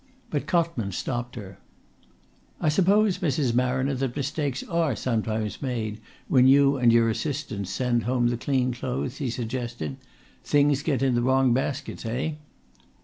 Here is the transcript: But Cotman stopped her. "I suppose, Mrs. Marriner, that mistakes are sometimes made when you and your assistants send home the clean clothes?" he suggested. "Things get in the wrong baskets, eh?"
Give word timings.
But 0.31 0.47
Cotman 0.47 0.93
stopped 0.93 1.35
her. 1.35 1.59
"I 2.59 2.69
suppose, 2.69 3.19
Mrs. 3.19 3.53
Marriner, 3.53 3.93
that 3.93 4.15
mistakes 4.15 4.63
are 4.63 4.95
sometimes 4.95 5.61
made 5.61 5.99
when 6.27 6.47
you 6.47 6.75
and 6.77 6.91
your 6.91 7.07
assistants 7.07 7.69
send 7.69 8.05
home 8.05 8.29
the 8.29 8.35
clean 8.37 8.73
clothes?" 8.73 9.17
he 9.17 9.29
suggested. 9.29 9.97
"Things 10.43 10.81
get 10.81 11.03
in 11.03 11.13
the 11.13 11.21
wrong 11.21 11.53
baskets, 11.53 12.03
eh?" 12.07 12.31